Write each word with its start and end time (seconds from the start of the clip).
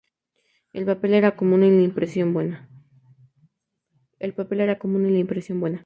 El 0.73 0.85
papel 0.87 1.13
era 1.13 1.35
común 1.35 1.61
y 1.61 1.69
la 1.69 1.83
impresión 1.83 2.33
buena. 5.61 5.77